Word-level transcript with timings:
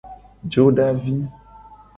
Jodavi. 0.51 1.15